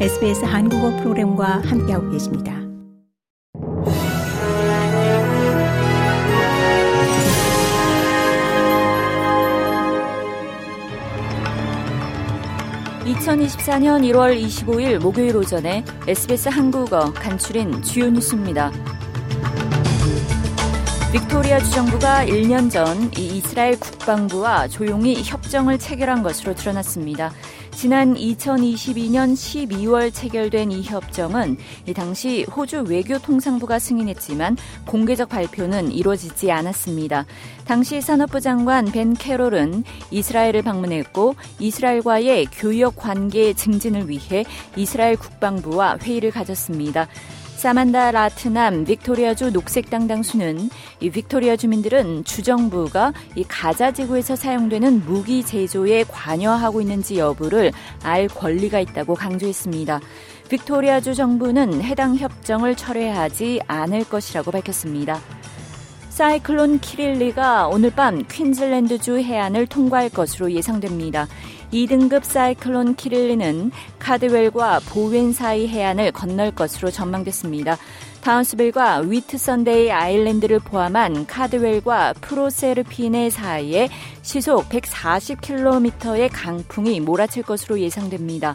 [0.00, 2.52] SBS 한국어 프로그램과 함께하고 계십니다.
[13.04, 18.72] (2024년 1월 25일) 목요일 오전에 SBS 한국어 간추린 주요 뉴스입니다.
[21.14, 27.32] 빅토리아 주정부가 1년 전 이스라엘 국방부와 조용히 협정을 체결한 것으로 드러났습니다.
[27.70, 31.56] 지난 2022년 12월 체결된 이 협정은
[31.86, 34.56] 이 당시 호주 외교통상부가 승인했지만
[34.88, 37.26] 공개적 발표는 이루어지지 않았습니다.
[37.64, 46.32] 당시 산업부 장관 벤 캐롤은 이스라엘을 방문했고 이스라엘과의 교역 관계 증진을 위해 이스라엘 국방부와 회의를
[46.32, 47.06] 가졌습니다.
[47.64, 50.68] 사만다 라트남 빅토리아주 녹색당 당수는
[51.00, 58.80] 이 빅토리아 주민들은 주정부가 이 가자 지구에서 사용되는 무기 제조에 관여하고 있는지 여부를 알 권리가
[58.80, 59.98] 있다고 강조했습니다.
[60.50, 65.18] 빅토리아주 정부는 해당 협정을 철회하지 않을 것이라고 밝혔습니다.
[66.14, 71.26] 사이클론 키릴리가 오늘 밤 퀸즐랜드주 해안을 통과할 것으로 예상됩니다.
[71.72, 77.78] 2등급 사이클론 키릴리는 카드웰과 보웬 사이 해안을 건널 것으로 전망됐습니다.
[78.24, 83.90] 타운스빌과 위트선데이 아일랜드를 포함한 카드웰과 프로세르피네 사이에
[84.22, 88.54] 시속 140km의 강풍이 몰아칠 것으로 예상됩니다.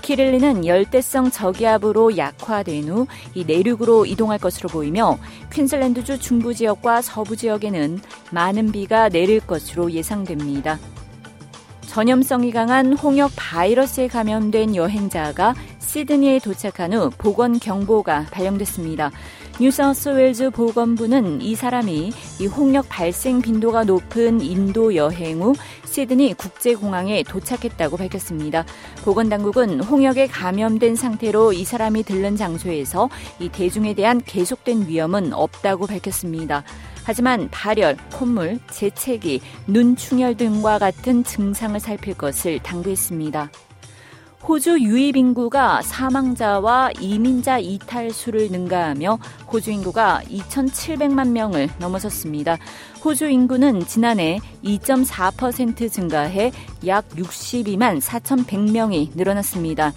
[0.00, 5.18] 키릴리는 열대성 저기압으로 약화된 후 이 내륙으로 이동할 것으로 보이며
[5.52, 10.78] 퀸즐랜드주 중부 지역과 서부 지역에는 많은 비가 내릴 것으로 예상됩니다.
[11.90, 19.10] 전염성이 강한 홍역 바이러스에 감염된 여행자가 시드니에 도착한 후 보건 경보가 발령됐습니다.
[19.60, 25.52] 뉴사우스웨일즈 보건부는 이 사람이 이 홍역 발생 빈도가 높은 인도 여행 후
[25.90, 28.64] 시드니 국제공항에 도착했다고 밝혔습니다.
[29.04, 33.08] 보건당국은 홍역에 감염된 상태로 이 사람이 들른 장소에서
[33.40, 36.62] 이 대중에 대한 계속된 위험은 없다고 밝혔습니다.
[37.04, 43.50] 하지만 발열, 콧물, 재채기, 눈 충혈 등과 같은 증상을 살필 것을 당부했습니다.
[44.46, 49.18] 호주 유입 인구가 사망자와 이민자 이탈 수를 능가하며
[49.52, 52.56] 호주 인구가 2,700만 명을 넘어섰습니다.
[53.04, 56.52] 호주 인구는 지난해 2.4% 증가해
[56.86, 59.92] 약 62만 4,100명이 늘어났습니다.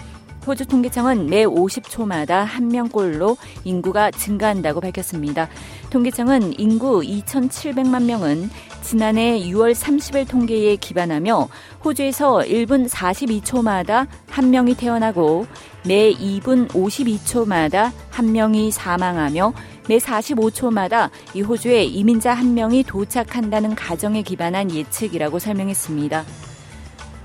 [0.46, 5.48] 호주 통계청은 매 50초마다 한 명꼴로 인구가 증가한다고 밝혔습니다.
[5.90, 8.50] 통계청은 인구 2,700만 명은
[8.81, 11.48] 지난해 6월 30일 통계에 기반하며
[11.86, 15.48] 호주에서 1분 42초마다 한 명이 태어나고
[15.86, 19.54] 매 2분 52초마다 한 명이 사망하며
[19.88, 26.25] 매 45초마다 이 호주에 이민자 한 명이 도착한다는 가정에 기반한 예측이라고 설명했습니다.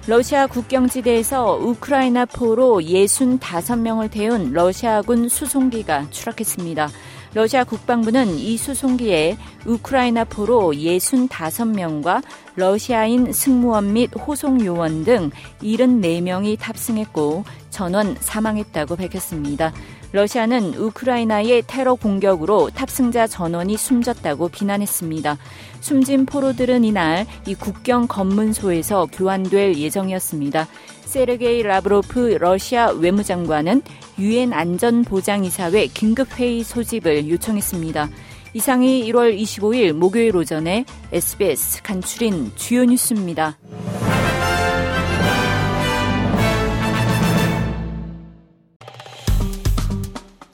[0.09, 6.89] 러시아 국경지대에서 우크라이나 포로 65명을 태운 러시아군 수송기가 추락했습니다.
[7.35, 9.37] 러시아 국방부는 이 수송기에
[9.67, 12.23] 우크라이나 포로 65명과
[12.57, 15.31] 러시아인 승무원 및 호송 요원 등
[15.61, 19.75] 74명이 탑승했고 전원 사망했다고 밝혔습니다.
[20.13, 25.39] 러시아는 우크라이나의 테러 공격으로 탑승자 전원이 숨졌다고 비난했습니다.
[25.81, 30.67] 숨진 포로들은 이날 이 국경 검문소에서 교환될 예정이었습니다.
[31.05, 33.83] 세르게이 라브로프 러시아 외무장관은
[34.19, 38.09] 유엔 안전보장이사회 긴급회의 소집을 요청했습니다.
[38.55, 43.57] 이상이 1월 25일 목요일 오전에 SBS 간추린 주요 뉴스입니다.